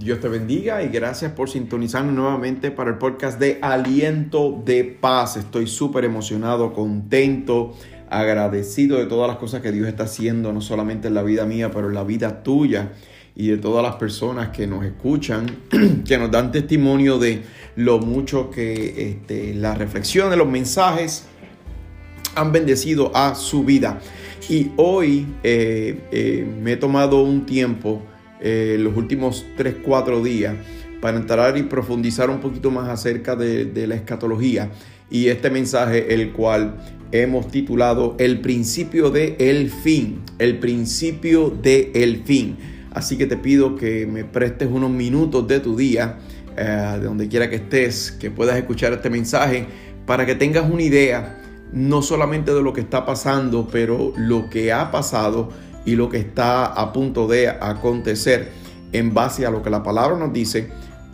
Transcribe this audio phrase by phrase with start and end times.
[0.00, 5.36] Dios te bendiga y gracias por sintonizarnos nuevamente para el podcast de Aliento de Paz.
[5.36, 7.74] Estoy súper emocionado, contento,
[8.08, 11.70] agradecido de todas las cosas que Dios está haciendo, no solamente en la vida mía,
[11.70, 12.92] pero en la vida tuya
[13.36, 15.44] y de todas las personas que nos escuchan,
[16.08, 17.42] que nos dan testimonio de
[17.76, 21.26] lo mucho que este, la reflexión de los mensajes
[22.36, 24.00] han bendecido a su vida.
[24.48, 28.00] Y hoy eh, eh, me he tomado un tiempo
[28.40, 30.54] eh, los últimos 3, 4 días
[31.00, 34.70] para entrar y profundizar un poquito más acerca de, la escatología
[35.10, 36.76] y este mensaje el cual
[37.12, 42.56] hemos titulado El principio de el fin, el principio de el fin.
[42.92, 46.18] Así que te pido que me prestes unos minutos de tu día,
[46.56, 49.66] eh, de donde quiera que estés, que puedas escuchar este mensaje,
[50.06, 51.40] para que tengas una idea
[51.72, 55.50] no solamente de lo que está pasando, pero lo que ha pasado
[55.84, 58.48] y lo que está a punto de acontecer
[58.92, 60.68] en base a lo que la palabra nos dice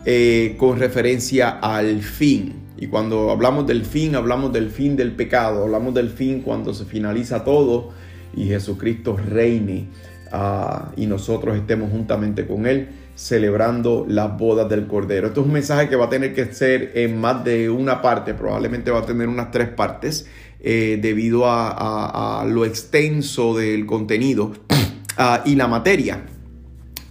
[0.05, 2.53] eh, con referencia al fin.
[2.77, 6.85] Y cuando hablamos del fin, hablamos del fin del pecado, hablamos del fin cuando se
[6.85, 7.89] finaliza todo
[8.35, 9.87] y Jesucristo reine
[10.31, 15.27] ah, y nosotros estemos juntamente con Él celebrando las bodas del Cordero.
[15.27, 18.35] Esto es un mensaje que va a tener que ser en más de una parte,
[18.35, 20.27] probablemente va a tener unas tres partes.
[20.59, 24.53] Eh, debido a, lo extenso del contenido
[25.17, 26.25] ah, y la materia,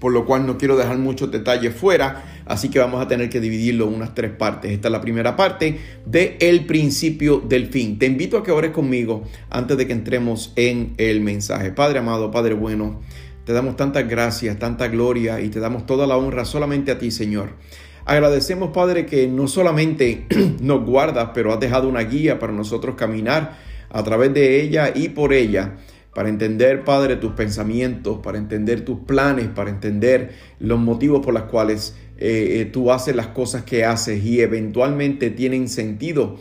[0.01, 3.41] por lo cual no quiero dejar muchos detalles fuera, así que vamos a tener que
[3.41, 4.73] dividirlo en unas tres partes.
[4.73, 8.01] Esta es la primera parte de el principio del fin.
[8.01, 11.71] Te invito a que ores conmigo antes de que entremos en el mensaje.
[11.71, 13.01] Padre amado, Padre bueno,
[13.45, 17.13] te damos tantas gracias, tanta gloria y te damos toda la honra solamente a ti,
[17.13, 17.51] Señor.
[18.07, 20.27] Agradecemos, Padre, que no solamente
[20.61, 23.59] nos guardas, pero has dejado una guía para nosotros caminar
[23.91, 25.75] a través de ella y por ella,
[26.15, 31.43] para entender, Padre, tus pensamientos, para entender tus planes, para entender los motivos por los
[31.45, 36.37] cuales eh, eh, tú haces las cosas que haces y eventualmente tienen sentido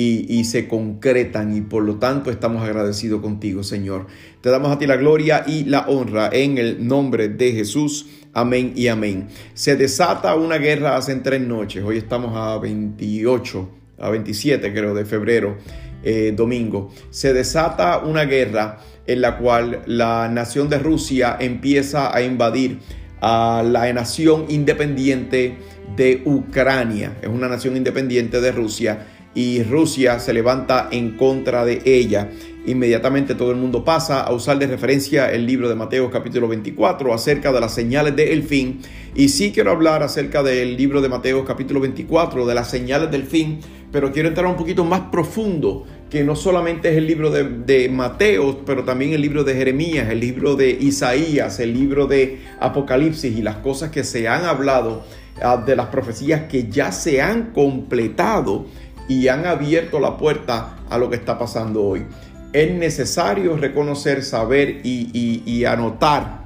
[0.00, 4.06] y, se concretan y por lo tanto estamos agradecidos contigo, Señor.
[4.40, 8.06] Te damos a ti la gloria y la honra en el nombre de Jesús.
[8.32, 9.28] Amén y amén.
[9.54, 11.84] Se desata una guerra hace tres noches.
[11.84, 13.68] Hoy estamos a 28,
[13.98, 15.58] a 27 creo de febrero,
[16.02, 16.90] eh, domingo.
[17.10, 22.78] Se desata una guerra en la cual la nación de Rusia empieza a invadir
[23.20, 25.56] a la nación independiente
[25.96, 27.18] de Ucrania.
[27.20, 32.30] Es una nación independiente de Rusia y Rusia se levanta en contra de ella.
[32.66, 37.14] Inmediatamente todo el mundo pasa a usar de referencia el libro de Mateo capítulo 24
[37.14, 38.80] acerca de las señales del fin.
[39.14, 43.24] Y sí quiero hablar acerca del libro de Mateo capítulo 24, de las señales del
[43.24, 47.44] fin, pero quiero entrar un poquito más profundo, que no solamente es el libro de,
[47.44, 52.40] de Mateo, pero también el libro de Jeremías, el libro de Isaías, el libro de
[52.60, 55.02] Apocalipsis y las cosas que se han hablado
[55.42, 58.66] ah, de las profecías que ya se han completado
[59.10, 62.06] y han abierto la puerta a lo que está pasando hoy.
[62.52, 66.44] Es necesario reconocer, saber y, anotar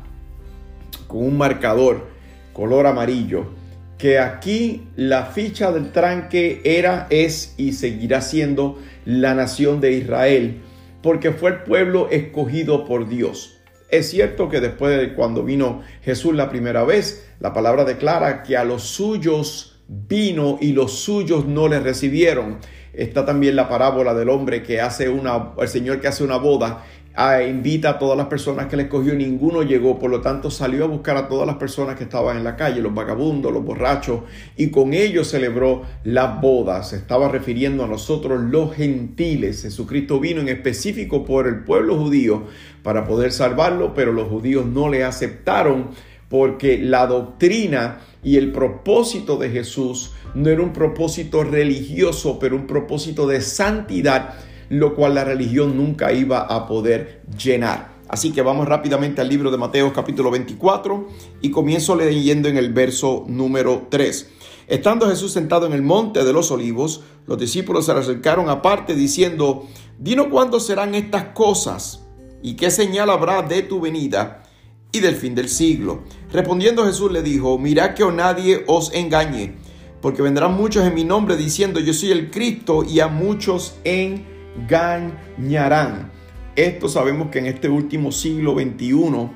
[1.07, 2.09] con un marcador
[2.55, 3.49] color amarillo
[3.99, 10.63] que aquí la ficha del tranque era, es y seguirá siendo la nación de Israel,
[11.03, 13.59] porque fue el pueblo escogido por Dios.
[13.91, 18.57] Es cierto que después de cuando vino Jesús la primera vez, la palabra declara que
[18.57, 22.59] a los suyos vino y los suyos no le recibieron.
[22.93, 26.84] Está también la parábola del hombre que hace una, el Señor que hace una boda,
[27.15, 30.84] ah, invita a todas las personas que le escogió, ninguno llegó, por lo tanto salió
[30.84, 34.21] a buscar a todas las personas que estaban en la calle, los vagabundos, los borrachos,
[34.56, 36.83] y con ellos celebró la boda.
[36.83, 39.62] Se estaba refiriendo a nosotros los gentiles.
[39.62, 42.44] Jesucristo vino en específico por el pueblo judío
[42.83, 45.91] para poder salvarlo, pero los judíos no le aceptaron
[46.34, 52.67] porque la doctrina y el propósito de Jesús no era un propósito religioso, pero un
[52.67, 54.34] propósito de santidad,
[54.69, 57.94] lo cual la religión nunca iba a poder llenar.
[58.09, 61.06] Así que vamos rápidamente al libro de Mateo capítulo 24
[61.41, 64.31] y comienzo leyendo en el verso número 3.
[64.67, 68.97] Estando Jesús sentado en el monte de los olivos, los discípulos se le acercaron aparte
[68.97, 69.69] diciendo,
[70.00, 72.03] Dinos cuándo serán estas cosas
[72.43, 74.41] y qué señal habrá de tu venida
[74.94, 76.05] y del fin del siglo.
[76.32, 79.55] Respondiendo Jesús le dijo, mirad que nadie os engañe,
[80.00, 85.12] porque vendrán muchos en mi nombre diciendo yo soy el Cristo y a muchos engañarán.
[86.56, 89.31] Esto sabemos que en este último siglo XXI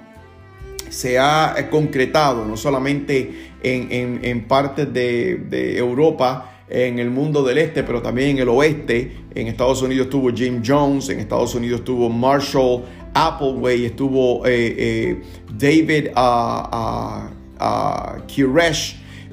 [0.89, 7.83] se ha concretado, no solamente en, partes de, de Europa, en el mundo del este,
[7.83, 9.13] pero también en el oeste.
[9.35, 12.85] En Estados Unidos estuvo Jim Jones, en Estados Unidos estuvo Marshall
[13.15, 15.23] Appleway, estuvo eh, eh,
[15.53, 17.29] David, uh,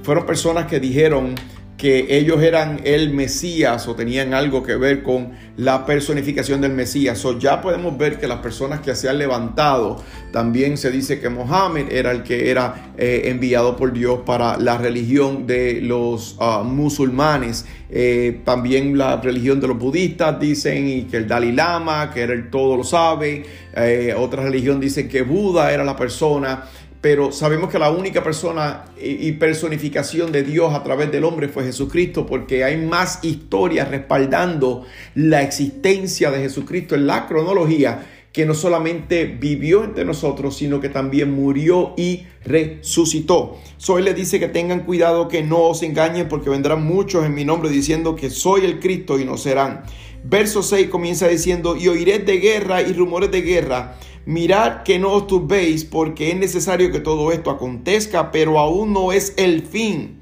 [0.02, 1.36] fueron personas que dijeron
[1.78, 7.24] que ellos eran el Mesías o tenían algo que ver con la personificación del Mesías.
[7.26, 10.02] O ya podemos ver que las personas que se han levantado,
[10.32, 14.78] también se dice que Mohammed era el que era eh, enviado por Dios para la
[14.78, 17.66] religión de los ah, musulmanes.
[17.90, 22.34] Eh, también la religión de los budistas dicen y que el Dalai Lama, que era
[22.34, 23.44] el todo lo sabe.
[23.76, 26.64] Eh, otra religión dice que Buda era la persona
[27.06, 31.64] pero sabemos que la única persona y personificación de Dios a través del hombre fue
[31.64, 38.56] Jesucristo, porque hay más historias respaldando la existencia de Jesucristo en la cronología, que no
[38.56, 43.60] solamente vivió entre nosotros, sino que también murió y resucitó.
[43.78, 47.46] Soy le dice que tengan cuidado que no os engañen, porque vendrán muchos en mi
[47.46, 49.84] nombre diciendo que soy el Cristo y no serán.
[50.24, 55.12] Verso 6 comienza diciendo, y oiréis de guerra y rumores de guerra Mirad que no
[55.12, 60.22] os turbéis, porque es necesario que todo esto acontezca, pero aún no es el fin,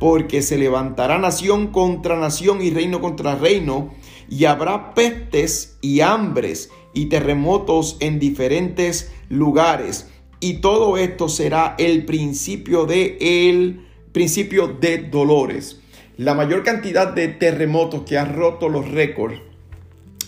[0.00, 3.94] porque se levantará nación contra nación y reino contra reino,
[4.28, 10.10] y habrá pestes y hambres y terremotos en diferentes lugares.
[10.40, 15.80] Y todo esto será el principio de el principio de dolores.
[16.16, 19.40] La mayor cantidad de terremotos que ha roto los récords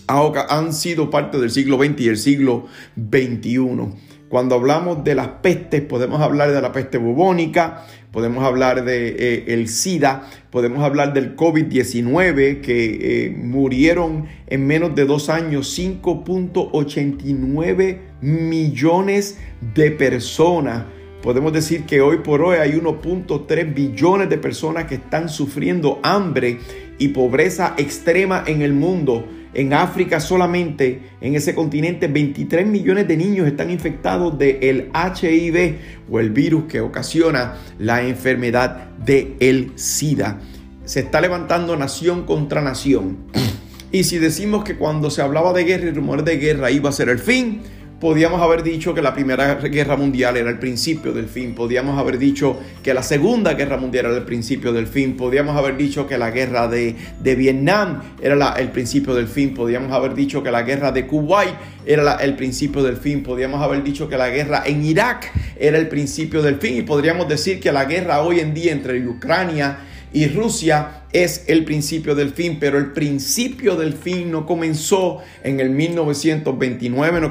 [0.07, 2.65] han sido parte del siglo XX y el siglo
[2.95, 4.07] XXI.
[4.29, 9.45] Cuando hablamos de las pestes, podemos hablar de la peste bubónica, podemos hablar de eh,
[9.47, 17.99] el SIDA, podemos hablar del COVID-19, que eh, murieron en menos de dos años 5.89
[18.19, 19.39] millones
[19.73, 20.83] de personas.
[21.21, 26.59] Podemos decir que hoy por hoy hay 1.3 billones de personas que están sufriendo hambre
[26.99, 29.25] y pobreza extrema en el mundo.
[29.57, 35.77] En África solamente, en ese continente, 23 millones de niños están infectados del el HIV
[36.11, 40.39] o el virus que ocasiona la enfermedad del el SIDA.
[40.85, 43.17] Se está levantando nación contra nación.
[43.89, 46.91] Y si decimos que cuando se hablaba de guerra y rumores de guerra iba a
[46.91, 47.61] ser el fin,
[47.99, 51.55] Podíamos haber dicho que la Primera Guerra Mundial era el principio del fin.
[51.55, 55.17] Podíamos haber dicho que la Segunda Guerra Mundial era el principio del fin.
[55.17, 59.55] Podíamos haber dicho que la guerra de, Vietnam era el principio del fin.
[59.55, 61.55] Podíamos haber dicho que la guerra de Kuwait
[61.87, 63.23] era el principio del fin.
[63.23, 66.77] Podíamos haber dicho que la guerra en Irak era el principio del fin.
[66.77, 69.96] Y podríamos decir que la guerra hoy en día entre Ucrania y
[70.33, 75.69] Rusia es el principio del fin, pero el principio del fin no comenzó en el
[75.69, 77.21] 1929,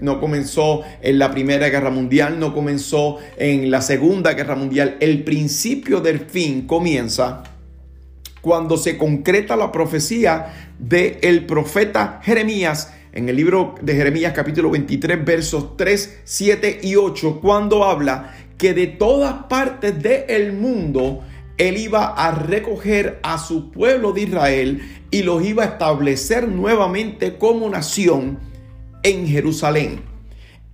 [0.00, 4.96] no, comenzó en la Primera Guerra Mundial, no comenzó en la Segunda Guerra Mundial.
[5.00, 7.42] El principio del fin comienza
[8.40, 14.70] cuando se concreta la profecía del el profeta Jeremías en el libro de Jeremías capítulo
[14.70, 21.22] 23 versos 3, 7 y 8, cuando habla que de todas partes del mundo
[21.58, 27.38] él iba a recoger a su pueblo de Israel y los iba a establecer nuevamente
[27.38, 28.38] como nación
[29.02, 30.00] en Jerusalén.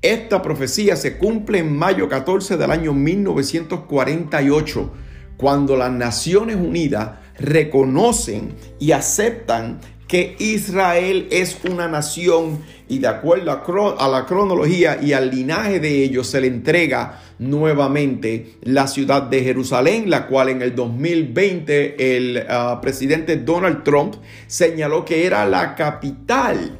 [0.01, 4.93] Esta profecía se cumple en mayo 14 del año 1948,
[5.37, 13.53] cuando las Naciones Unidas reconocen y aceptan que Israel es una nación y de acuerdo
[14.01, 19.45] a, la cronología y al linaje de ellos se le entrega nuevamente la ciudad de
[19.45, 24.15] Jerusalén, la cual en el 2020 el ah, presidente Donald Trump
[24.47, 26.79] señaló que era la capital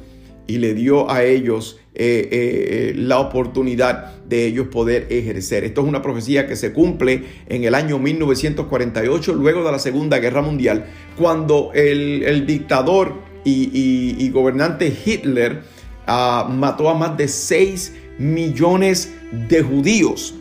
[0.49, 5.63] y le dio a ellos eh, eh, la oportunidad de ellos poder ejercer.
[5.63, 10.17] Esto es una profecía que se cumple en el año 1948, luego de la Segunda
[10.17, 13.13] Guerra Mundial, cuando el, dictador
[13.45, 15.61] y, gobernante Hitler
[16.07, 19.13] ah, mató a más de 6 millones
[19.47, 20.33] de judíos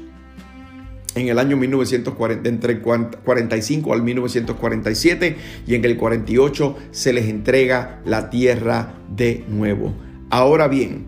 [1.14, 5.36] en el año 1940, entre 45 al 1947
[5.66, 9.94] y en el 48 se les entrega la tierra de nuevo.
[10.30, 11.06] Ahora bien,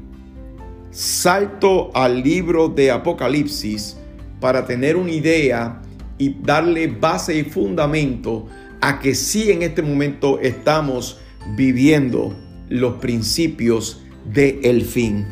[0.90, 3.97] salto al libro de Apocalipsis
[4.40, 5.83] para tener una idea
[6.19, 8.47] y darle base y fundamento
[8.80, 11.19] a que sí en este momento estamos
[11.57, 12.35] viviendo
[12.69, 15.26] los principios del fin.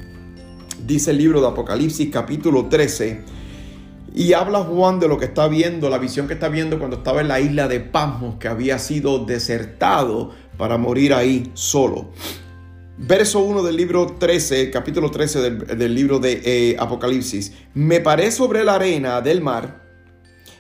[0.87, 3.38] Dice el libro de Apocalipsis capítulo 13
[4.19, 7.21] y habla Juan de lo que está viendo, la visión que está viendo cuando estaba
[7.21, 12.11] en la isla de Pasmos, que había sido desertado para morir ahí solo.
[12.97, 17.53] Verso 1 del libro 13, capítulo 13 del, libro de eh, Apocalipsis.
[17.75, 19.85] Me paré sobre la arena del mar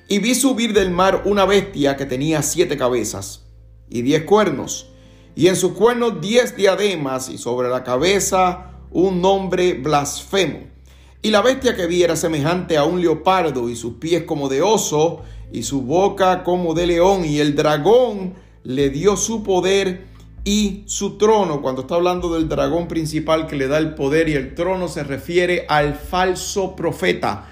[0.06, 3.44] y vi subir del mar una bestia que tenía siete cabezas
[3.88, 4.92] y diez cuernos,
[5.34, 10.77] y en sus cuernos diez diademas, y sobre la cabeza un nombre blasfemo
[11.20, 14.62] Y la bestia que vi era semejante a un leopardo y sus pies como de
[14.62, 15.22] oso
[15.52, 20.06] y su boca como de león y el dragón le dio su poder
[20.44, 21.60] y su trono.
[21.60, 25.02] Cuando está hablando del dragón principal que le da el poder y el trono se
[25.02, 27.48] refiere al falso profeta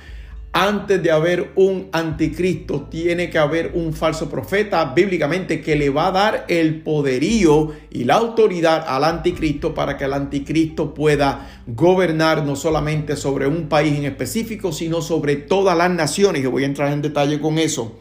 [0.59, 6.07] antes de haber un anticristo, tiene que haber un falso profeta bíblicamente que le va
[6.07, 12.43] a dar el poderío y la autoridad al anticristo para que el anticristo pueda gobernar
[12.43, 16.43] no solamente sobre un país en específico, sino sobre todas las naciones.
[16.43, 17.93] Yo voy a entrar en detalle con eso.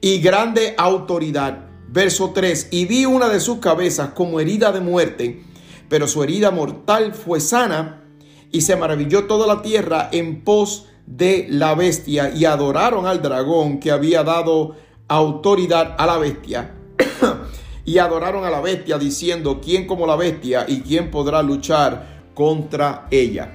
[0.00, 1.66] Y grande autoridad.
[1.88, 2.68] Verso 3.
[2.70, 5.42] Y vi una de sus cabezas como herida de muerte,
[5.88, 8.04] pero su herida mortal fue sana
[8.52, 13.80] y se maravilló toda la tierra en pos de la bestia y adoraron al dragón
[13.80, 14.76] que había dado
[15.08, 16.72] autoridad a la bestia.
[17.84, 23.06] y adoraron a la bestia diciendo, ¿quién como la bestia y quién podrá luchar contra
[23.10, 23.50] ella?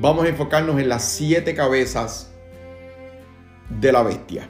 [0.00, 2.32] Vamos a enfocarnos en las siete cabezas
[3.68, 4.48] de la bestia.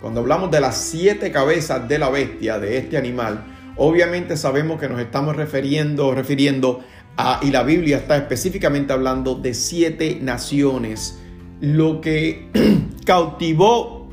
[0.00, 3.44] Cuando hablamos de las siete cabezas de la bestia, de este animal,
[3.76, 6.80] obviamente sabemos que nos estamos refiriendo, refiriendo
[7.18, 11.18] Ah, y la Biblia está específicamente hablando de siete naciones.
[11.60, 12.48] Lo que
[13.06, 14.10] cautivó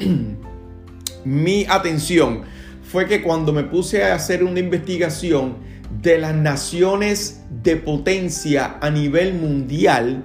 [1.26, 2.44] mi atención
[2.82, 5.58] fue que cuando me puse a hacer una investigación
[6.02, 10.24] de las naciones de potencia a nivel mundial,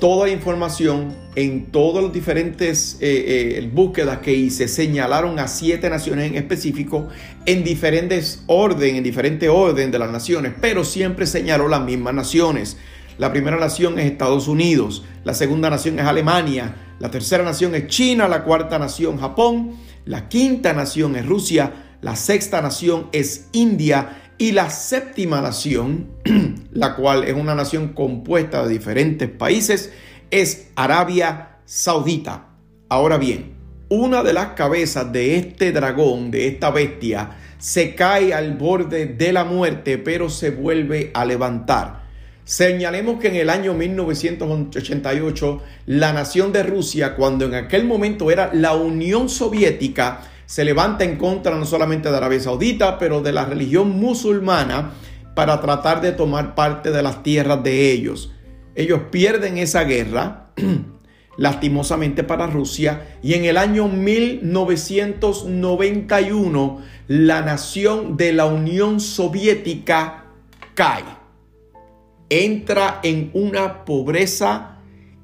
[0.00, 5.90] toda la información en todas las diferentes eh, eh, búsquedas que hice señalaron a siete
[5.90, 7.08] naciones en específico
[7.44, 12.78] en diferentes orden, en diferente orden de las naciones, pero siempre señaló las mismas naciones.
[13.18, 17.86] La primera nación es Estados Unidos, la segunda nación es Alemania, la tercera nación es
[17.86, 19.76] China, la cuarta nación Japón,
[20.06, 26.12] la quinta nación es Rusia, la sexta nación es India y la séptima nación,
[26.72, 29.92] la cual es una nación compuesta de diferentes países,
[30.30, 32.46] es Arabia Saudita.
[32.88, 33.52] Ahora bien,
[33.90, 39.30] una de las cabezas de este dragón, de esta bestia, se cae al borde de
[39.34, 42.04] la muerte, pero se vuelve a levantar.
[42.44, 48.50] Señalemos que en el año 1988, la nación de Rusia, cuando en aquel momento era
[48.54, 53.44] la Unión Soviética, se levanta en contra no solamente de Arabia Saudita, pero de la
[53.44, 54.94] religión musulmana
[55.36, 58.32] para tratar de tomar parte de las tierras de ellos.
[58.74, 60.50] Ellos pierden esa guerra,
[61.38, 70.24] lastimosamente para Rusia, y en el año 1991 la nación de la Unión Soviética
[70.74, 71.04] cae.
[72.28, 74.78] Entra en una pobreza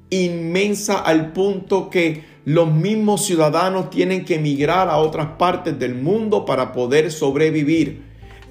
[0.09, 6.45] inmensa al punto que los mismos ciudadanos tienen que emigrar a otras partes del mundo
[6.45, 8.03] para poder sobrevivir.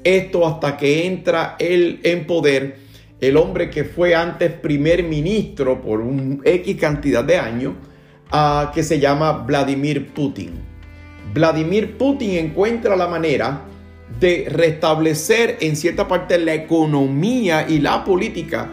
[0.04, 2.76] Esto hasta que entra él en poder
[3.22, 7.72] el hombre que fue antes primer ministro por un X cantidad de años,
[8.34, 10.50] uh, que se llama Vladimir Putin.
[11.32, 13.62] Vladimir Putin encuentra la manera
[14.20, 18.68] de restablecer en cierta parte la economía y la política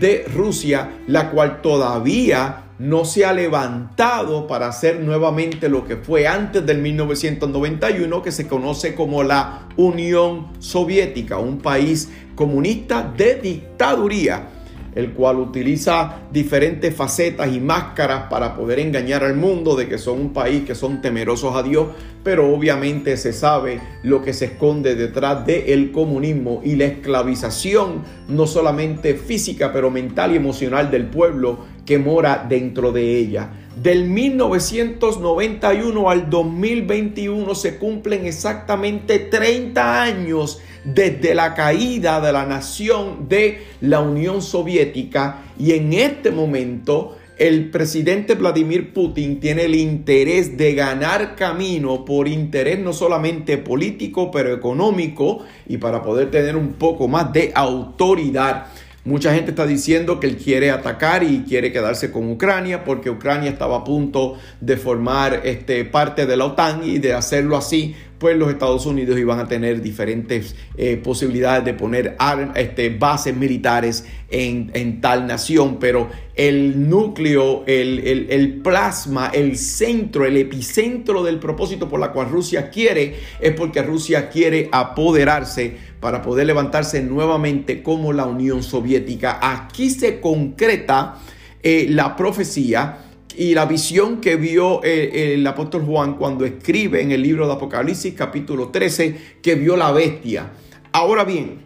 [0.00, 6.26] de Rusia, la cual todavía no se ha levantado para hacer nuevamente lo que fue
[6.26, 14.48] antes del 1991, que se conoce como la Unión Soviética, un país comunista de dictaduría
[14.94, 20.20] el cual utiliza diferentes facetas y máscaras para poder engañar al mundo de que son
[20.20, 21.88] un país que son temerosos a Dios,
[22.22, 28.46] pero obviamente se sabe lo que se esconde detrás del comunismo y la esclavización, no
[28.46, 33.50] solamente física, pero mental y emocional del pueblo que mora dentro de ella.
[33.76, 43.28] Del 1991 al 2021 se cumplen exactamente 30 años desde la caída de la nación
[43.28, 50.56] de la Unión Soviética y en este momento el presidente Vladimir Putin tiene el interés
[50.56, 56.74] de ganar camino por interés no solamente político, pero económico y para poder tener un
[56.74, 58.66] poco más de autoridad
[59.06, 63.50] Mucha gente está diciendo que él quiere atacar y quiere quedarse con Ucrania porque Ucrania
[63.50, 68.38] estaba a punto de formar este, parte de la OTAN y de hacerlo así, pues
[68.38, 72.16] los Estados Unidos iban a tener diferentes eh, posibilidades de poner
[72.54, 80.24] este, bases militares en, tal nación, pero el núcleo, el, el, el plasma, el centro,
[80.24, 86.20] el epicentro del propósito por la cual Rusia quiere es porque Rusia quiere apoderarse para
[86.20, 89.38] poder levantarse nuevamente como la Unión Soviética.
[89.40, 91.14] Aquí se concreta
[91.62, 92.98] eh, la profecía
[93.34, 97.54] y la visión que vio eh, el apóstol Juan cuando escribe en el libro de
[97.54, 100.50] Apocalipsis capítulo 13 que vio la bestia.
[100.92, 101.62] Ahora bien,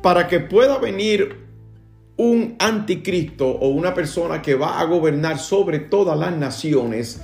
[0.00, 1.36] para que pueda venir
[2.16, 7.20] un anticristo o una persona que va a gobernar sobre todas las naciones,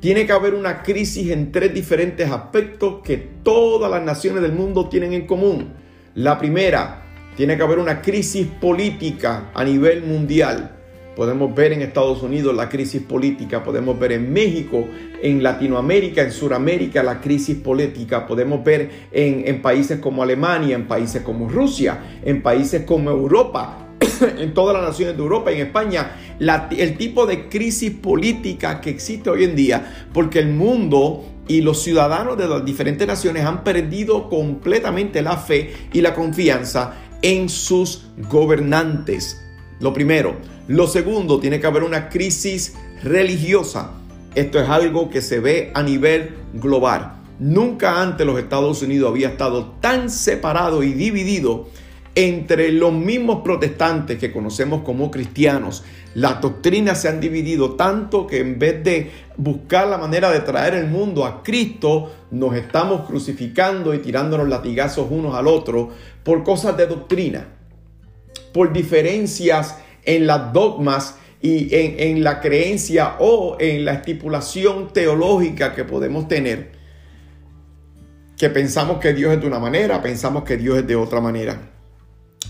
[0.00, 4.88] tiene que haber una crisis en tres diferentes aspectos que todas las naciones del mundo
[4.88, 5.74] tienen en común.
[6.14, 7.04] La primera,
[7.38, 10.72] tiene que haber una crisis política a nivel mundial.
[11.14, 14.84] Podemos ver en Estados Unidos la crisis política, podemos ver en México,
[15.22, 21.22] en Latinoamérica, en Sudamérica la crisis política, podemos ver en, países como Alemania, en países
[21.22, 23.87] como Rusia, en países como Europa,
[24.38, 29.30] en todas las naciones de Europa, en España, el tipo de crisis política que existe
[29.30, 34.28] hoy en día, porque el mundo y los ciudadanos de las diferentes naciones han perdido
[34.28, 39.40] completamente la fe y la confianza en sus gobernantes.
[39.80, 40.36] Lo primero.
[40.68, 43.92] Lo segundo, tiene que haber una crisis religiosa.
[44.34, 47.14] Esto es algo que se ve a nivel global.
[47.38, 51.68] Nunca antes los Estados Unidos había estado tan separado y dividido
[52.18, 55.84] entre los mismos protestantes que conocemos como cristianos.
[56.14, 60.74] Las doctrinas se han dividido tanto que en vez de buscar la manera de traer
[60.74, 65.90] el mundo a Cristo, nos estamos crucificando y tirándonos latigazos unos al otro
[66.24, 67.46] por cosas de doctrina,
[68.52, 75.72] por diferencias en las dogmas y en, en la creencia o en la estipulación teológica
[75.72, 76.72] que podemos tener
[78.36, 81.77] que pensamos que Dios es de una manera, pensamos que Dios es de otra manera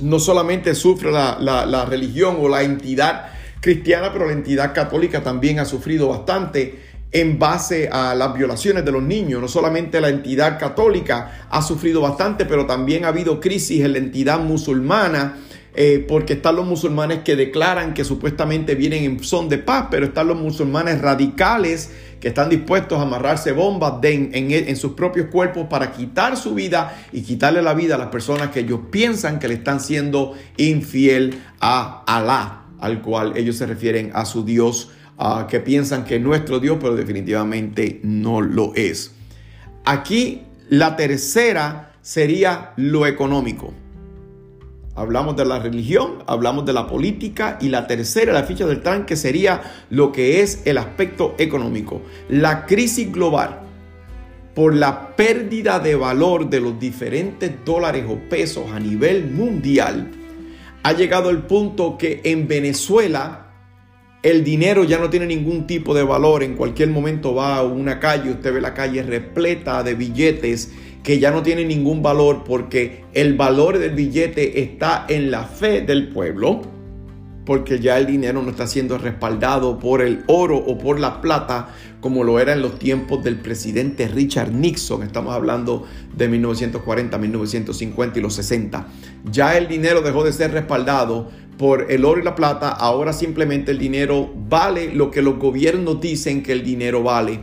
[0.00, 3.26] no solamente sufre la, religión o la entidad
[3.60, 8.92] cristiana, pero la entidad católica también ha sufrido bastante en base a las violaciones de
[8.92, 9.40] los niños.
[9.40, 13.98] No solamente la entidad católica ha sufrido bastante, pero también ha habido crisis en la
[13.98, 15.38] entidad musulmana.
[15.80, 20.06] Eh, porque están los musulmanes que declaran que supuestamente vienen en son de paz, pero
[20.06, 25.92] están los musulmanes radicales que están dispuestos a amarrarse bombas en, sus propios cuerpos para
[25.92, 29.54] quitar su vida y quitarle la vida a las personas que ellos piensan que le
[29.54, 34.90] están siendo infiel a Alá, al cual ellos se refieren a su Dios,
[35.48, 39.12] que piensan que es nuestro Dios, pero definitivamente no lo es.
[39.84, 43.72] Aquí la tercera sería lo económico.
[44.98, 49.14] Hablamos de la religión, hablamos de la política y la tercera, la ficha del tanque,
[49.14, 52.02] sería lo que es el aspecto económico.
[52.28, 53.60] La crisis global
[54.56, 60.10] por la pérdida de valor de los diferentes dólares o pesos a nivel mundial
[60.82, 63.52] ha llegado al punto que en Venezuela
[64.24, 66.42] el dinero ya no tiene ningún tipo de valor.
[66.42, 71.18] En cualquier momento va a una calle, usted ve la calle repleta de billetes que
[71.18, 76.08] ya no tiene ningún valor porque el valor del billete está en la fe del
[76.08, 76.62] pueblo,
[77.46, 81.74] porque ya el dinero no está siendo respaldado por el oro o por la plata
[82.00, 85.02] como lo era en los tiempos del presidente Richard Nixon.
[85.02, 88.86] Estamos hablando de 1940, 1950 y los 60.
[89.32, 93.72] Ya el dinero dejó de ser respaldado por el oro y la plata, ahora simplemente
[93.72, 97.40] el dinero vale lo que los gobiernos dicen que el dinero vale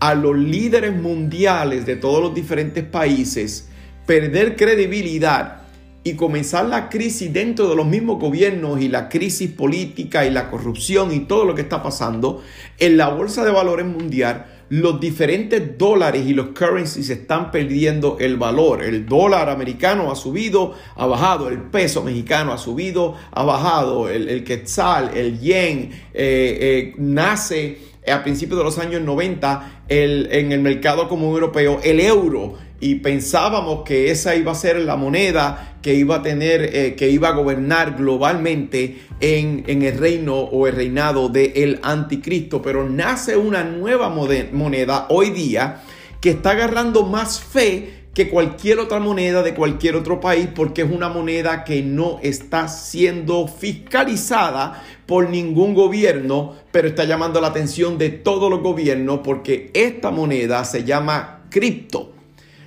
[0.00, 3.68] a los líderes mundiales de todos los diferentes países
[4.06, 5.60] perder credibilidad
[6.02, 10.50] y comenzar la crisis dentro de los mismos gobiernos y la crisis política y la
[10.50, 12.42] corrupción y todo lo que está pasando
[12.78, 18.36] en la bolsa de valores mundial, los diferentes dólares y los currencies están perdiendo el
[18.36, 18.82] valor.
[18.82, 24.42] El dólar americano ha subido, ha bajado, el peso mexicano ha subido, ha bajado, el,
[24.44, 31.08] quetzal, el yen, eh, eh, nace a principios de los años 90 en el mercado
[31.08, 36.16] común europeo el euro y pensábamos que esa iba a ser la moneda que iba
[36.16, 41.78] a tener, eh, que iba a gobernar globalmente en, el reino o el reinado del
[41.82, 42.62] anticristo.
[42.62, 45.82] Pero nace una nueva moneda hoy día
[46.20, 50.90] que está agarrando más fe que cualquier otra moneda de cualquier otro país porque es
[50.90, 57.98] una moneda que no está siendo fiscalizada por ningún gobierno, pero está llamando la atención
[57.98, 62.14] de todos los gobiernos porque esta moneda se llama cripto.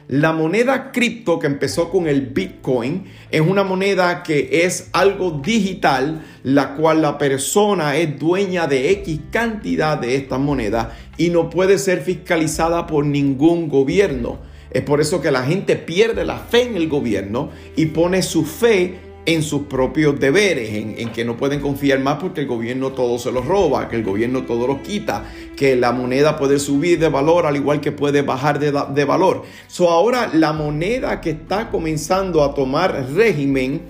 [0.09, 6.23] La moneda cripto que empezó con el Bitcoin es una moneda que es algo digital,
[6.43, 11.77] la cual la persona es dueña de X cantidad de esta moneda y no puede
[11.77, 14.39] ser fiscalizada por ningún gobierno.
[14.73, 18.43] Es por eso que la gente pierde la fe en el gobierno y pone su
[18.43, 23.17] fe en sus propios deberes, en, que no pueden confiar más porque el gobierno todo
[23.17, 27.07] se los roba, que el gobierno todo los quita, que la moneda puede subir de
[27.07, 29.43] valor al igual que puede bajar de, de valor.
[29.67, 33.81] So ahora la moneda que está comenzando a tomar régimen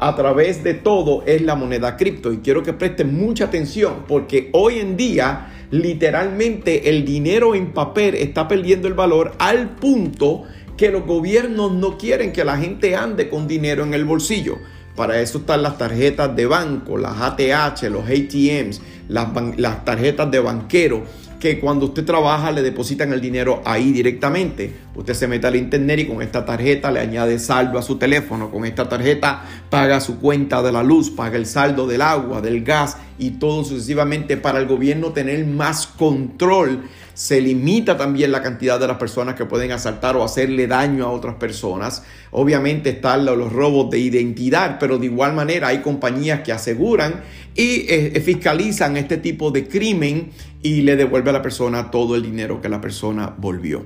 [0.00, 4.48] a través de todo es la moneda cripto y quiero que presten mucha atención porque
[4.52, 10.44] hoy en día literalmente el dinero en papel está perdiendo el valor al punto
[10.76, 14.58] que los gobiernos no quieren que la gente ande con dinero en el bolsillo.
[14.96, 20.40] Para eso están las tarjetas de banco, las ATH, los ATMs, las, las tarjetas de
[20.40, 21.04] banquero
[21.40, 24.72] que cuando usted trabaja le depositan el dinero ahí directamente.
[24.94, 28.50] Usted se mete al internet y con esta tarjeta le añade saldo a su teléfono.
[28.50, 32.62] Con esta tarjeta paga su cuenta de la luz, paga el saldo del agua, del
[32.62, 36.82] gas y todo sucesivamente para el gobierno tener más control
[37.20, 41.10] se limita también la cantidad de las personas que pueden asaltar o hacerle daño a
[41.10, 42.02] otras personas.
[42.30, 47.20] Obviamente están los robos de identidad, pero de igual manera hay compañías que aseguran
[47.54, 50.30] y eh, fiscalizan este tipo de crimen
[50.62, 53.84] y le devuelve a la persona todo el dinero que la persona volvió.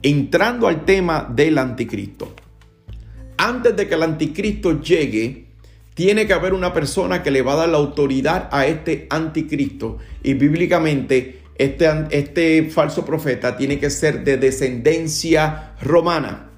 [0.00, 2.32] Entrando al tema del anticristo.
[3.36, 5.48] Antes de que el anticristo llegue,
[5.92, 9.98] tiene que haber una persona que le va a dar la autoridad a este anticristo.
[10.22, 16.50] Y bíblicamente este, este falso profeta tiene que ser de descendencia romana.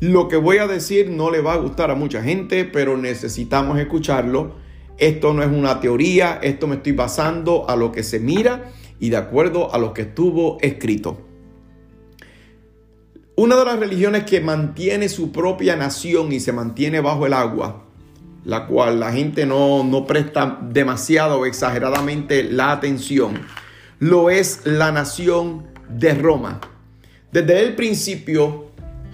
[0.00, 3.78] Lo que voy a decir no le va a gustar a mucha gente, pero necesitamos
[3.78, 4.56] escucharlo.
[4.98, 9.10] Esto no es una teoría, esto me estoy basando a lo que se mira y
[9.10, 11.24] de acuerdo a lo que estuvo escrito.
[13.36, 17.84] Una de las religiones que mantiene su propia nación y se mantiene bajo el agua,
[18.44, 23.40] la cual la gente no, no presta demasiado o exageradamente la atención,
[24.00, 26.60] lo es la nación de Roma.
[27.32, 28.70] Desde el principio,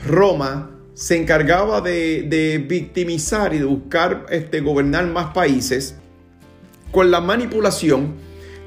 [0.06, 5.96] Roma se encargaba de, victimizar y de buscar este, gobernar más países
[6.92, 8.14] con la manipulación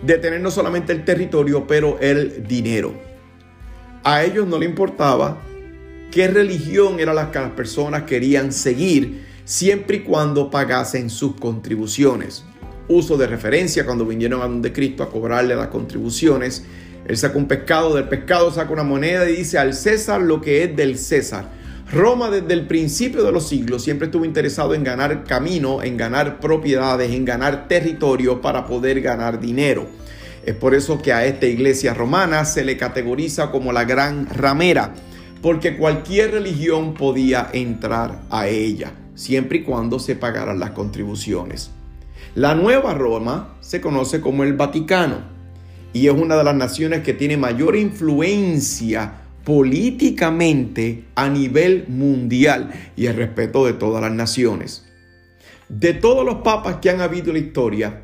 [0.01, 2.93] de tener no solamente el territorio, pero el dinero.
[4.03, 5.37] A ellos no le importaba
[6.11, 12.43] qué religión era la que las personas querían seguir, siempre y cuando pagasen sus contribuciones
[12.87, 16.63] uso de referencia cuando vinieron a donde Cristo a cobrarle las contribuciones.
[17.05, 20.63] Él saca un pescado, del pescado saca una moneda y dice al César lo que
[20.63, 21.49] es del César.
[21.91, 26.41] Roma desde el principio de los siglos siempre estuvo interesado en ganar camino, en ganar
[26.41, 29.87] propiedades, en ganar territorio para poder ganar dinero.
[30.45, 34.93] Es por eso que a esta iglesia romana se le categoriza como la gran ramera,
[35.41, 41.71] porque cualquier religión podía entrar a ella, siempre y cuando se pagaran las contribuciones.
[42.37, 45.21] La Nueva Roma se conoce como el Vaticano
[45.91, 53.07] y es una de las naciones que tiene mayor influencia políticamente a nivel mundial y
[53.07, 54.85] el respeto de todas las naciones.
[55.67, 58.03] De todos los papas que han habido en la historia,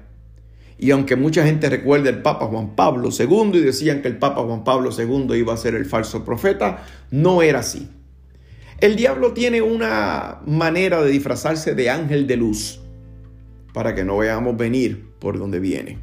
[0.80, 4.42] y aunque mucha gente recuerda el Papa Juan Pablo II y decían que el Papa
[4.42, 7.88] Juan Pablo II iba a ser el falso profeta, no era así.
[8.80, 12.83] El diablo tiene una manera de disfrazarse de ángel de luz
[13.74, 16.00] para que no veamos venir por donde viene.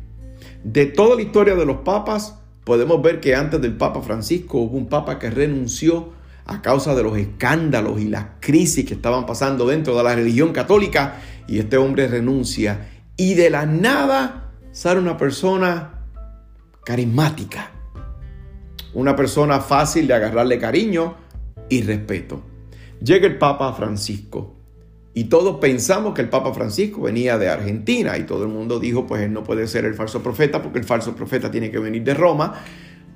[0.64, 4.76] De toda la historia de los papas, podemos ver que antes del Papa Francisco hubo
[4.76, 6.12] un papa que renunció
[6.44, 10.52] a causa de los escándalos y las crisis que estaban pasando dentro de la religión
[10.52, 16.06] católica y este hombre renuncia y de la nada sale una persona
[16.85, 17.70] carismática,
[18.94, 21.14] una persona fácil de agarrarle cariño
[21.68, 22.42] y respeto.
[23.02, 24.60] Llega el Papa Francisco
[25.12, 29.07] y todos pensamos que el Papa Francisco venía de Argentina y todo el mundo dijo,
[29.07, 32.05] pues él no puede ser el falso profeta porque el falso profeta tiene que venir
[32.05, 32.62] de Roma,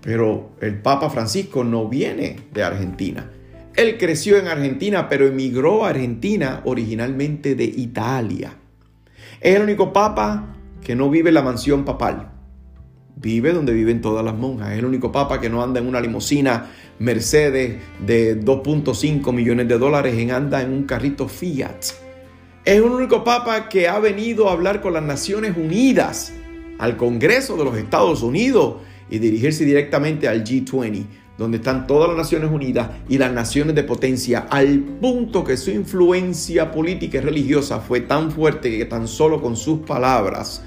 [0.00, 3.30] pero el Papa Francisco no viene de Argentina.
[3.76, 8.56] Él creció en Argentina, pero emigró a Argentina originalmente de Italia.
[9.40, 12.33] Es el único papa que no vive en la mansión papal.
[13.16, 14.72] Vive donde viven todas las monjas.
[14.72, 19.78] Es el único papa que no anda en una limusina Mercedes de 2.5 millones de
[19.78, 21.84] dólares en anda en un carrito Fiat.
[22.64, 26.32] Es el único papa que ha venido a hablar con las Naciones Unidas,
[26.78, 28.76] al Congreso de los Estados Unidos
[29.10, 31.04] y dirigirse directamente al G20,
[31.36, 35.70] donde están todas las Naciones Unidas y las naciones de potencia, al punto que su
[35.70, 40.64] influencia política y religiosa fue tan fuerte que tan solo con sus palabras,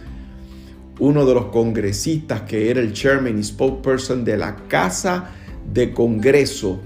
[0.99, 5.31] uno de los congresistas que era el chairman y spokesperson de la Casa
[5.71, 6.79] de Congreso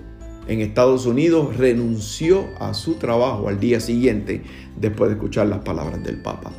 [0.47, 4.41] en Estados Unidos renunció a su trabajo al día siguiente
[4.79, 6.51] después de escuchar las palabras del Papa.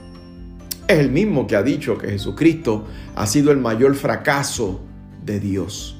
[0.88, 2.84] Es el mismo que ha dicho que Jesucristo
[3.14, 4.80] ha sido el mayor fracaso
[5.24, 5.96] de Dios.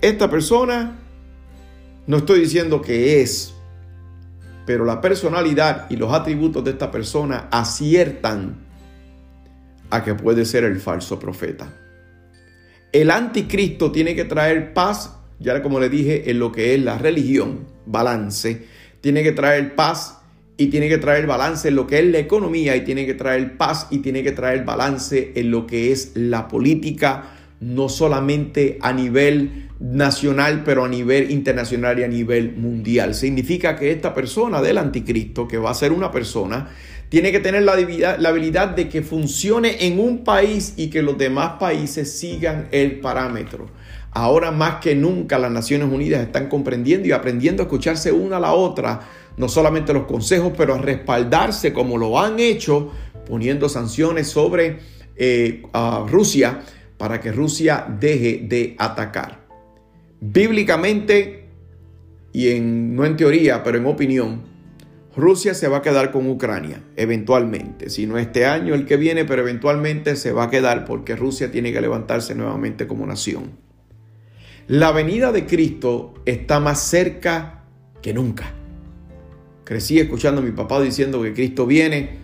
[0.00, 0.98] Esta persona,
[2.06, 3.54] no estoy diciendo que es,
[4.66, 8.65] pero la personalidad y los atributos de esta persona aciertan
[9.90, 11.72] a que puede ser el falso profeta.
[12.92, 16.98] El anticristo tiene que traer paz, ya como le dije, en lo que es la
[16.98, 18.66] religión, balance.
[19.00, 20.18] Tiene que traer paz
[20.56, 23.56] y tiene que traer balance en lo que es la economía y tiene que traer
[23.56, 28.92] paz y tiene que traer balance en lo que es la política no solamente a
[28.92, 33.14] nivel nacional, pero a nivel internacional y a nivel mundial.
[33.14, 36.70] Significa que esta persona del anticristo, que va a ser una persona,
[37.08, 41.52] tiene que tener la habilidad, de que funcione en un país y que los demás
[41.60, 43.66] países sigan el parámetro.
[44.10, 48.40] Ahora más que nunca las Naciones Unidas están comprendiendo y aprendiendo a escucharse una a
[48.40, 49.00] la otra,
[49.36, 52.90] no solamente los consejos, pero a respaldarse como lo han hecho,
[53.28, 54.78] poniendo sanciones sobre
[55.16, 55.62] eh,
[56.08, 56.60] Rusia
[56.96, 59.46] para que Rusia deje de atacar.
[60.20, 61.48] Bíblicamente,
[62.32, 64.55] y en, no en teoría, pero en opinión,
[65.16, 67.88] Rusia se va a quedar con Ucrania, eventualmente.
[67.88, 71.50] Si no este año, el que viene, pero eventualmente se va a quedar porque Rusia
[71.50, 73.52] tiene que levantarse nuevamente como nación.
[74.68, 77.64] La venida de Cristo está más cerca
[78.02, 78.52] que nunca.
[79.64, 82.18] Crecí escuchando a mi papá diciendo que Cristo viene.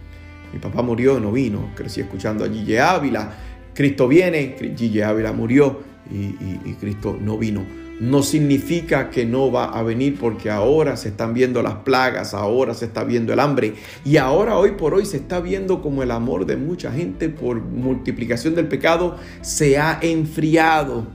[0.52, 1.70] Mi papá murió y no vino.
[1.74, 3.32] Crecí escuchando a Gille Ávila.
[3.72, 4.54] Cristo viene.
[4.76, 6.34] Gille Ávila murió y,
[6.68, 11.34] y Cristo no vino no significa que no va a venir porque ahora se están
[11.34, 15.18] viendo las plagas, ahora se está viendo el hambre y ahora hoy por hoy se
[15.18, 21.06] está viendo como el amor de mucha gente por multiplicación del pecado se ha enfriado.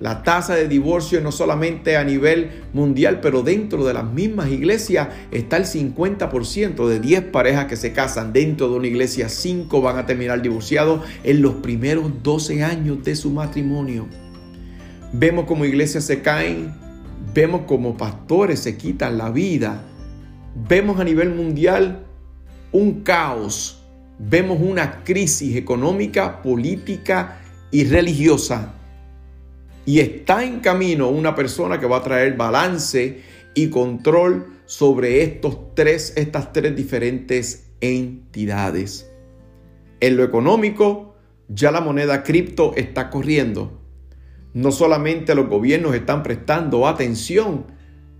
[0.00, 5.08] La tasa de divorcio no solamente a nivel mundial, pero dentro de las mismas iglesias
[5.30, 9.98] está el 50% de 10 parejas que se casan dentro de una iglesia, 5 van
[9.98, 14.06] a terminar divorciados en los primeros 12 años de su matrimonio.
[15.12, 16.72] Vemos como iglesias se caen,
[17.34, 19.82] vemos como pastores se quitan la vida,
[20.68, 22.06] vemos a nivel mundial
[22.70, 23.82] un caos,
[24.20, 27.40] vemos una crisis económica, política
[27.72, 28.74] y religiosa.
[29.84, 33.22] Y está en camino una persona que va a traer balance
[33.54, 39.10] y control sobre estos tres, estas tres diferentes entidades.
[39.98, 41.16] En lo económico,
[41.48, 43.79] ya la moneda cripto está corriendo.
[44.52, 47.66] No solamente los gobiernos están prestando atención,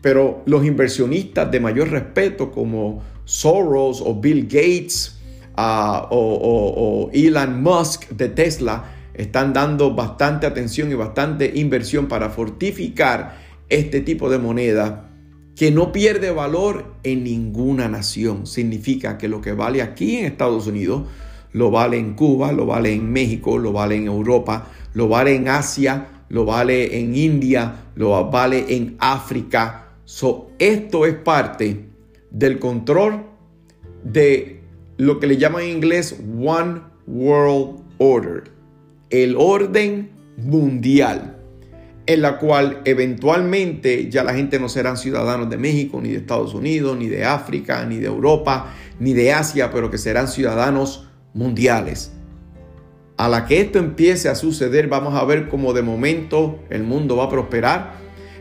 [0.01, 5.19] pero los inversionistas de mayor respeto como Soros o Bill Gates
[5.57, 13.39] ah, o, Elon Musk de Tesla están dando bastante atención y bastante inversión para fortificar
[13.69, 15.11] este tipo de moneda
[15.57, 18.47] que no pierde valor en ninguna nación.
[18.47, 21.03] Significa que lo que vale aquí en Estados Unidos
[21.53, 25.49] lo vale en Cuba, lo vale en México, lo vale en Europa, lo vale en
[25.49, 29.89] Asia, lo vale en India, lo vale en África.
[30.05, 31.87] So, esto es parte
[32.31, 33.27] del control
[34.05, 34.61] de
[34.97, 38.45] lo que le llaman en inglés One World Order,
[39.11, 41.37] el orden mundial,
[42.07, 46.55] en la cual eventualmente ya la gente no serán ciudadanos de México, ni de Estados
[46.55, 52.13] Unidos, ni de África, ni de Europa, ni de Asia, pero que serán ciudadanos mundiales.
[53.21, 57.17] A la que esto empiece a suceder, vamos a ver cómo de momento el mundo
[57.17, 57.97] va a prosperar,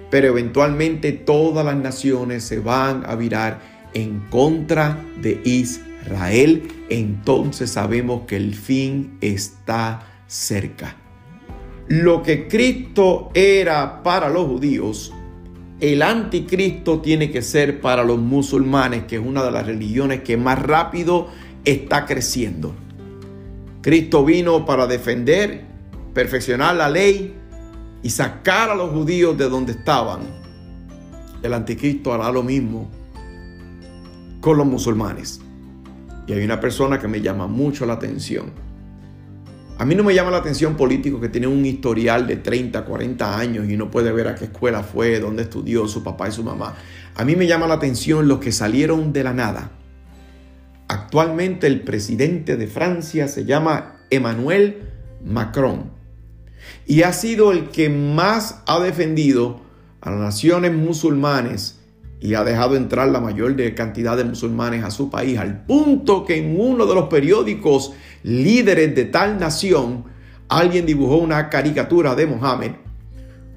[0.09, 3.59] pero eventualmente todas las naciones se van a virar
[3.93, 6.69] en contra de Israel.
[6.89, 10.95] Entonces sabemos que el fin está cerca.
[11.89, 15.13] Lo que Cristo era para los judíos,
[15.81, 20.37] el anticristo tiene que ser para los musulmanes, que es una de las religiones que
[20.37, 21.27] más rápido
[21.65, 22.73] está creciendo.
[23.81, 25.63] Cristo vino para defender,
[26.13, 27.33] perfeccionar la ley
[28.03, 30.19] y sacar a los judíos de donde estaban.
[31.41, 32.89] El anticristo hará lo mismo
[34.41, 35.39] con los musulmanes.
[36.27, 38.51] Y hay una persona que me llama mucho la atención.
[39.77, 43.39] A mí no me llama la atención político que tiene un historial de 30, 40
[43.39, 46.43] años y no puede ver a qué escuela fue, dónde estudió su papá y su
[46.43, 46.75] mamá.
[47.15, 49.78] A mí me llama la atención los que salieron de la nada
[50.89, 54.81] Actualmente el presidente de Francia se llama Emmanuel
[55.23, 55.91] Macron
[56.87, 59.61] y ha sido el que más ha defendido
[60.01, 61.79] a las naciones musulmanes
[62.19, 66.37] y ha dejado entrar la mayor cantidad de musulmanes a su país, al punto que
[66.37, 70.05] en uno de los periódicos líderes de tal nación,
[70.47, 72.71] alguien dibujó una caricatura de Mohammed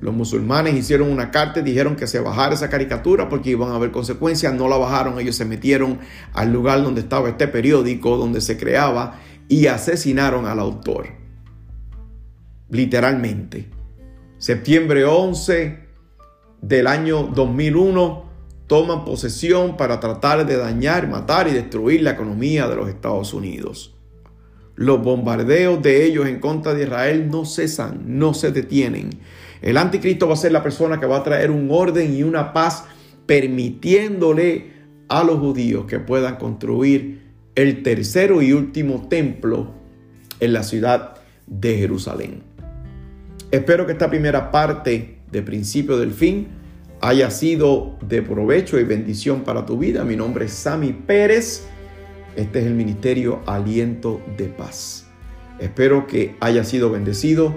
[0.02, 3.76] los musulmanes hicieron una carta y dijeron que se bajara esa caricatura porque iban a
[3.76, 4.52] haber consecuencias.
[4.52, 6.00] No la bajaron, ellos se metieron
[6.32, 11.06] al lugar donde estaba este periódico, donde se creaba, y asesinaron al autor.
[12.68, 13.70] Literalmente.
[14.38, 15.78] Septiembre 11
[16.60, 18.24] del año 2001
[18.66, 23.94] toman posesión para tratar de dañar, matar y destruir la economía de los Estados Unidos.
[24.74, 29.10] Los bombardeos de ellos en contra de Israel no cesan, no se detienen.
[29.62, 32.52] El anticristo va a ser la persona que va a traer un orden y una
[32.52, 32.84] paz
[33.26, 34.72] permitiéndole
[35.08, 37.22] a los judíos que puedan construir
[37.54, 39.72] el tercero y último templo
[40.40, 41.14] en la ciudad
[41.46, 42.42] de Jerusalén.
[43.52, 46.48] Espero que esta primera parte de principio del fin
[47.00, 50.04] haya sido de provecho y bendición para tu vida.
[50.04, 51.66] Mi nombre es Sami Pérez.
[52.34, 55.06] Este es el Ministerio Aliento de Paz.
[55.58, 57.54] Espero que haya sido bendecido.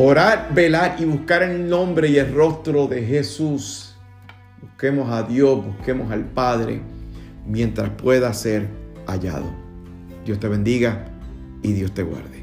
[0.00, 3.96] Orar, velar y buscar el nombre y el rostro de Jesús.
[4.62, 6.80] Busquemos a Dios, busquemos al Padre
[7.44, 8.68] mientras pueda ser
[9.08, 9.50] hallado.
[10.24, 11.04] Dios te bendiga
[11.64, 12.37] y Dios te guarde.